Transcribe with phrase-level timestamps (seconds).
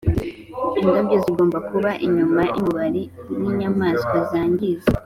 [0.79, 3.03] indabyo zigomba kuba inyuma yumubari
[3.39, 4.89] nkinyamaswa zangiza;